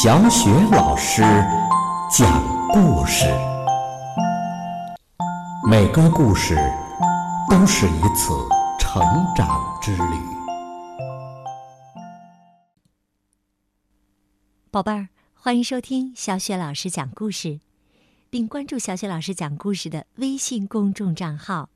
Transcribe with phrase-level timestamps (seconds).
[0.00, 1.22] 小雪老师
[2.08, 3.24] 讲故事，
[5.68, 6.56] 每个故事
[7.50, 8.32] 都是一次
[8.78, 9.02] 成
[9.34, 10.14] 长之旅。
[14.70, 17.58] 宝贝儿，欢迎收听小雪老师讲故事，
[18.30, 21.70] 并关注小雪老师讲故事的微信公众账号。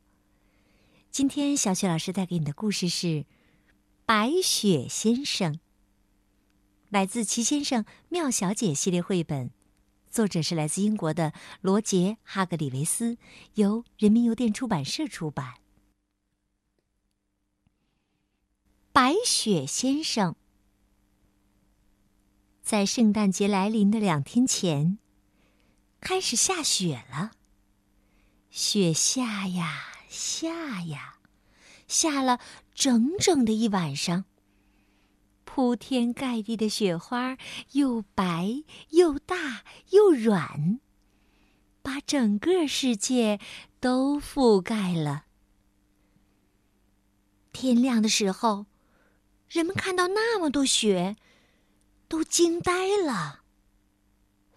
[1.10, 3.06] 今天，小雪老师带给你的故事是
[4.06, 5.54] 《白雪先生》。
[6.92, 9.50] 来自《奇先生妙小姐》系列绘本，
[10.10, 13.16] 作者是来自英国的罗杰·哈格里维斯，
[13.54, 15.54] 由人民邮电出版社出版。
[18.92, 20.36] 白雪先生
[22.62, 24.98] 在圣诞节来临的两天前，
[25.98, 27.30] 开始下雪了。
[28.50, 31.14] 雪下呀下呀，
[31.88, 32.38] 下了
[32.74, 34.26] 整整的一晚上。
[35.54, 37.36] 铺天盖地的雪花，
[37.72, 40.80] 又白又大又软，
[41.82, 43.38] 把整个世界
[43.78, 45.26] 都覆盖了。
[47.52, 48.64] 天亮的时候，
[49.46, 51.16] 人们看到那么多雪，
[52.08, 53.42] 都惊呆了。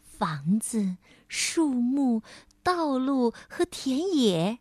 [0.02, 0.96] 房子、
[1.28, 2.24] 树木、
[2.64, 4.60] 道路和田野，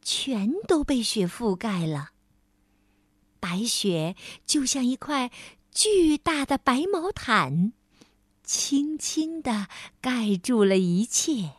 [0.00, 2.12] 全都被雪覆盖了。
[3.40, 4.14] 白雪
[4.46, 5.32] 就像一块。
[5.74, 7.72] 巨大的白毛毯，
[8.44, 9.66] 轻轻地
[10.00, 11.50] 盖住了一切。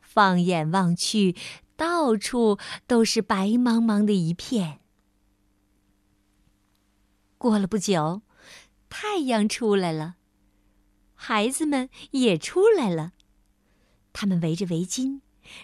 [0.00, 1.36] 放眼望去，
[1.76, 4.80] 到处都是白茫茫的一片。
[7.36, 8.22] 过了不久，
[8.88, 10.16] 太阳出来了，
[11.14, 13.12] 孩子们也出来了。
[14.14, 15.20] 他们围着围巾，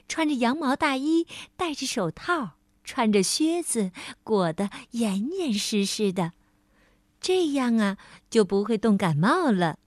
[0.07, 3.91] 穿着羊毛大衣，戴着手套，穿着靴子，
[4.23, 6.35] 裹得严严实实的。
[7.23, 7.97] 这样啊，
[8.29, 9.79] 就不会冻感冒了。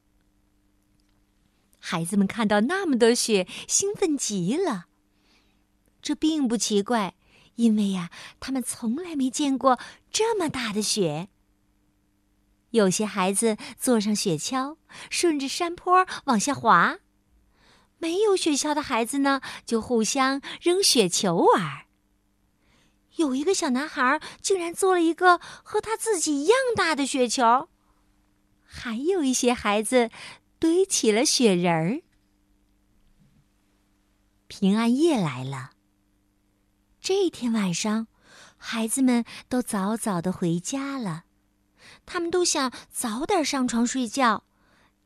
[1.78, 4.86] 孩子们看到那么多雪，兴奋极了。
[6.02, 7.16] 这并不奇怪，
[7.56, 8.10] 因为呀，
[8.40, 9.78] 他们从来没见过
[10.10, 11.30] 这么大的雪。
[12.72, 14.78] 有些孩子坐上雪橇，
[15.10, 17.00] 顺着山坡往下滑；
[17.98, 21.85] 没有雪橇的孩子呢，就互相扔雪球玩。
[23.18, 27.70] 有一个小男孩竟然做了一个和他自己一样大的雪球，
[28.64, 30.10] 还有一些孩子
[30.60, 32.02] 堆起了雪人儿。
[34.48, 35.72] 平安夜来了。
[37.02, 38.08] 这一天晚上，
[38.58, 41.24] 孩子们都早早的回家了，
[42.06, 44.44] 他们都想早点上床睡觉，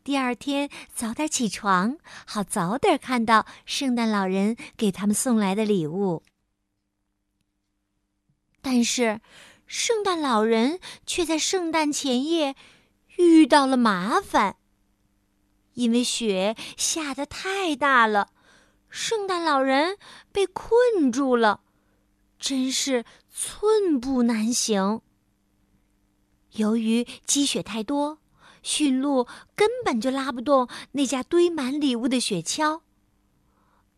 [0.03, 6.24] 第二天早点起床，好早点看到圣诞老人给他们送来的礼物。
[8.62, 9.22] 但是，
[9.66, 12.56] 圣诞老人却在圣诞前夜
[13.18, 14.58] 遇到了麻烦。
[15.75, 18.31] 因为雪下的太大了，
[18.90, 19.98] 圣诞老人
[20.31, 21.62] 被困住了，
[22.38, 25.02] 真是寸步难行。
[26.53, 28.19] 由于积雪太多，
[28.62, 29.25] 驯鹿
[29.56, 32.81] 根本就拉不动那架堆满礼物的雪橇，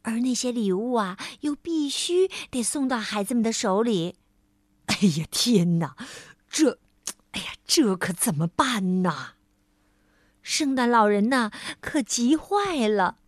[0.03, 4.17] 而那些礼物啊，又必须得送到孩子们的手里。
[4.91, 5.95] 哎呀天哪，
[6.49, 6.77] 这，
[7.31, 9.35] 哎呀，这可怎么办呢？
[10.41, 13.19] 圣诞老人呐，可急坏了。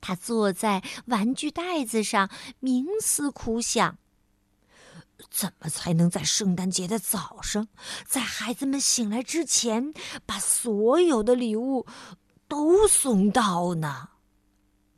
[0.00, 2.30] 他坐在玩具袋子上，
[2.62, 3.98] 冥思苦想：
[5.28, 7.66] 怎么才能在圣诞节的早上，
[8.06, 9.92] 在孩子们醒来之前，
[10.24, 11.84] 把所有的礼物
[12.46, 14.10] 都送到呢？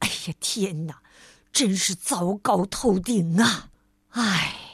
[0.00, 1.02] 哎呀天哪，
[1.50, 3.70] 真是糟糕透顶啊！
[4.10, 4.67] 唉。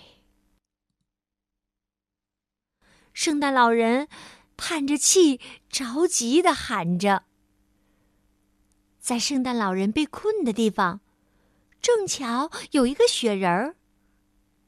[3.15, 4.09] 圣诞老人
[4.57, 7.23] 叹着气，着急的喊着
[8.99, 11.01] ：“在圣诞老人被困的地方，
[11.81, 13.77] 正巧有一个雪人儿，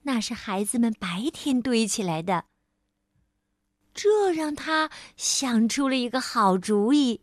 [0.02, 2.44] 那是孩子们白天堆起来的。
[3.92, 7.20] 这让他想出了一个好主意，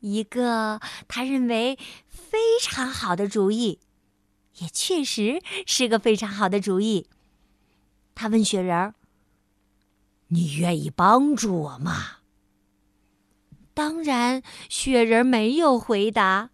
[0.00, 3.80] 一个他认为非常好的主意，
[4.58, 7.08] 也确实是个非常好的主意。
[8.14, 8.94] 他问雪人儿。”
[10.32, 12.18] 你愿意帮助我吗？
[13.74, 16.48] 当然，雪人没有回答，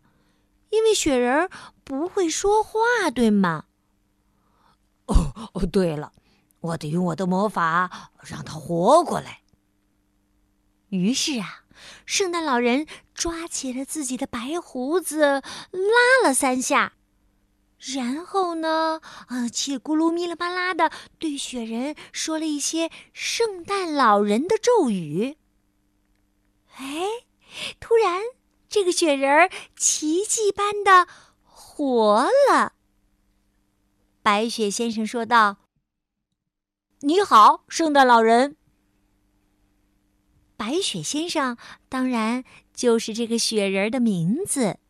[0.70, 1.48] 因为雪人
[1.84, 3.66] 不会说话，对吗？
[5.06, 6.12] 哦哦，对了，
[6.60, 9.42] 我得用我的魔法让他活过来。
[10.88, 11.64] 于是啊，
[12.04, 12.84] 圣诞老人
[13.14, 15.20] 抓起了自己的白胡子，
[15.70, 16.94] 拉了三下。
[17.78, 19.00] 然后呢？
[19.28, 25.36] 啊，气咕噜、咪了吧啦的，对雪人说了一些圣诞老人的咒语。
[26.76, 27.06] 哎，
[27.78, 28.22] 突然，
[28.68, 31.06] 这个雪人奇迹般的
[31.42, 32.72] 活了。
[34.22, 35.58] 白雪先生说道
[37.00, 38.56] ：“你好，圣诞老人。”
[40.58, 41.56] 白雪先生
[41.88, 42.42] 当然
[42.74, 44.80] 就是这个雪人的名字。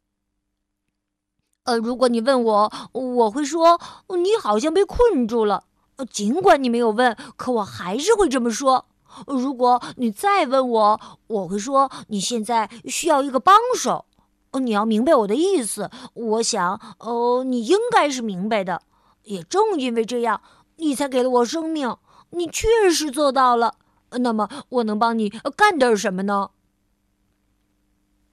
[1.69, 3.79] 呃，如果你问我，我会说
[4.09, 5.65] 你好像被困住了。
[6.11, 8.87] 尽管你没有问，可我还是会这么说。
[9.27, 14.07] 如果你再问我，我会说你现在需要一个帮手。
[14.53, 15.91] 你要明白我的意思。
[16.15, 18.81] 我想，哦，你应该是明白的。
[19.25, 20.41] 也正因为这样，
[20.77, 21.95] 你才给了我生命。
[22.31, 23.75] 你确实做到了。
[24.13, 26.49] 那么，我能帮你干点什么呢？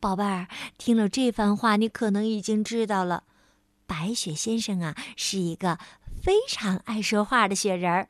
[0.06, 0.48] 宝贝儿，
[0.78, 3.24] 听了这番话，你可能已经知道了，
[3.88, 5.80] 白雪先生啊是一个
[6.22, 8.10] 非常爱说话的雪人儿。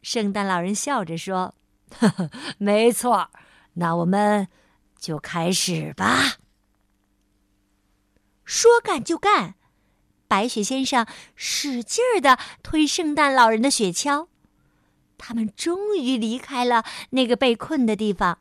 [0.00, 1.54] 圣诞老人笑着说
[2.00, 3.30] ：“呵呵，没错，
[3.74, 4.48] 那我们
[4.98, 6.38] 就开始吧。”
[8.46, 9.56] 说干就干，
[10.26, 11.06] 白雪先生
[11.36, 14.28] 使劲儿的推圣诞老人的雪橇，
[15.18, 18.38] 他们终于离开了那个被困的地方。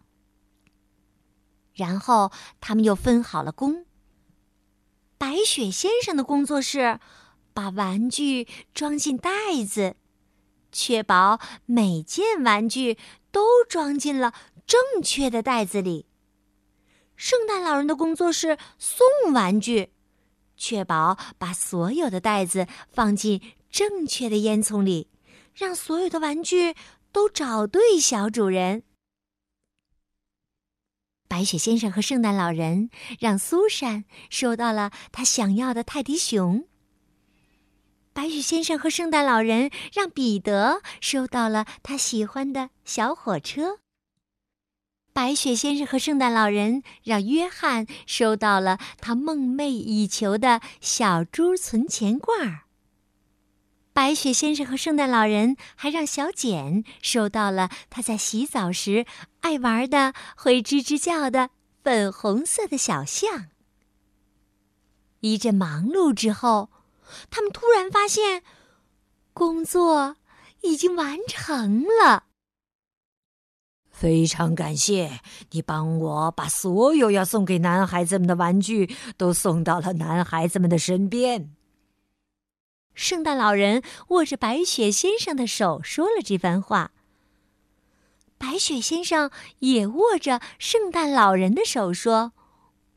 [1.77, 3.85] 然后他们又分好了工。
[5.17, 6.99] 白雪先生的工作是
[7.53, 9.29] 把玩具装进袋
[9.67, 9.95] 子，
[10.71, 12.97] 确保每件玩具
[13.31, 14.33] 都装进了
[14.65, 16.07] 正确的袋子里。
[17.15, 19.91] 圣诞老人的工作是送玩具，
[20.55, 23.41] 确保把所有的袋子放进
[23.71, 25.09] 正确的烟囱里，
[25.53, 26.75] 让所有的玩具
[27.11, 28.83] 都找对小主人。
[31.27, 32.89] 白雪先生和圣诞老人
[33.19, 36.65] 让苏珊收到了他想要的泰迪熊。
[38.13, 43.79] 白雪先生和圣诞老人让彼得收到了他喜欢的小火车。
[45.13, 52.66] 白雪先生和圣诞老人让约翰收到了他梦寐以求的小猪存钱罐。
[53.97, 59.07] 白雪先生和圣诞老人还让小简收到了他在洗澡时
[59.39, 61.49] 爱玩的、会吱吱叫的
[61.83, 63.47] 粉红色的小象。
[65.21, 66.69] 一阵忙碌之后，
[67.31, 68.43] 他们突然发现，
[69.33, 70.17] 工作
[70.61, 72.25] 已经完成了。
[73.89, 81.56] 非常感谢你帮我把所有要送给男孩子们的玩具都送到了男孩子们的身边。
[82.97, 86.91] 圣诞老人握着白雪先生的手说了这番话。
[88.39, 89.29] 白雪先生
[89.59, 92.33] 也握着圣诞老人的手说：“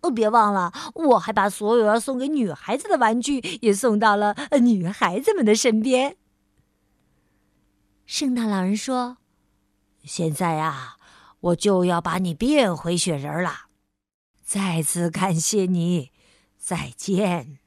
[0.01, 6.17] 哦，别忘了，我还把所有要送给女孩子的玩具也送到了女孩子们的身边。”
[8.07, 9.19] 圣诞老人说
[10.03, 10.97] ：“现在啊，
[11.41, 13.67] 我就要把你变回雪人了。
[14.43, 16.11] 再次感谢你，
[16.59, 17.59] 再见。”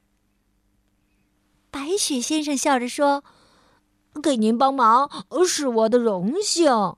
[1.84, 3.22] 白雪先生笑着说
[4.22, 5.10] ：“给您帮忙
[5.46, 6.96] 是我的荣幸。”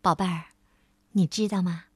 [0.00, 0.44] 宝贝儿，
[1.10, 1.86] 你知道吗？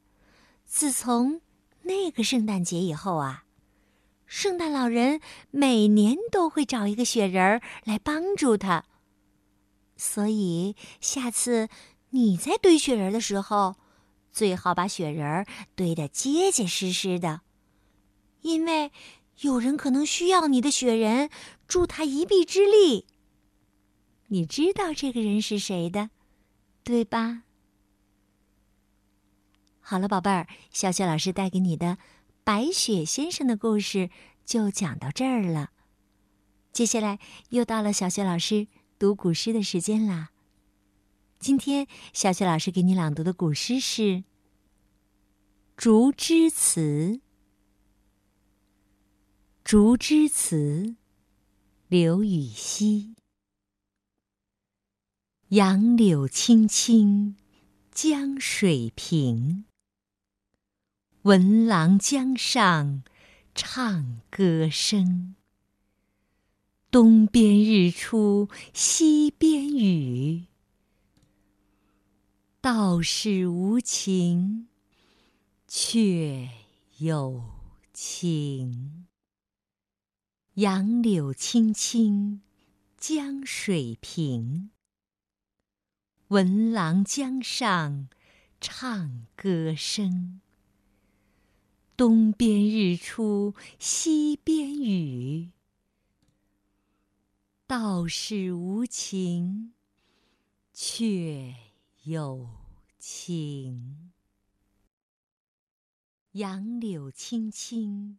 [0.67, 1.41] 自从
[1.83, 3.45] 那个圣诞节以后啊，
[4.27, 5.21] 圣诞老人
[5.53, 8.85] 每年都会找一个雪人来帮助他。
[9.97, 11.69] 所以下次
[12.11, 13.77] 你在堆雪人的时候，
[14.33, 17.43] 最好把雪人堆得结结实实的，
[18.41, 18.91] 因为。
[19.41, 21.31] 有人可能需要你的雪人
[21.67, 23.07] 助他一臂之力。
[24.29, 26.11] 你知道这个人是谁的，
[26.85, 27.43] 对吧？
[29.81, 31.87] 好了，宝贝儿，小雪老师带给你的
[32.45, 33.99] 《白雪先生的故事》
[34.45, 35.71] 就讲到这儿了。
[36.73, 40.31] 接下来又到了小雪老师读古诗的时间啦。
[41.39, 44.03] 今天小雪老师给你朗读的古诗是
[45.77, 46.81] 《竹枝词》。
[49.73, 50.83] 《竹枝词》
[51.89, 53.15] 刘禹锡。
[55.49, 57.37] 杨柳青青
[57.91, 59.65] 江水平，
[61.23, 63.03] 闻郎江上
[63.55, 65.37] 唱歌声。
[66.91, 70.49] 东边日出西边雨，
[72.61, 74.69] 道是无晴
[75.67, 76.51] 却
[76.99, 77.43] 有
[77.95, 79.07] 晴。
[80.57, 82.43] 杨柳青青
[82.99, 84.71] 江水平，
[86.29, 88.11] 闻郎江上
[88.61, 90.43] 唱歌声。
[91.97, 95.53] 东边日出西边雨，
[97.67, 99.73] 道是无晴
[100.75, 101.55] 却
[102.03, 102.51] 有
[102.99, 104.13] 晴。
[106.33, 108.19] 杨柳青青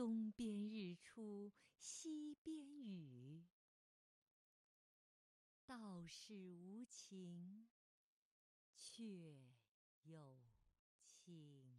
[0.00, 3.44] 东边日出西边雨。
[5.66, 7.68] 道是无晴
[8.78, 9.60] 却。
[10.04, 10.40] 有
[11.04, 11.69] 晴。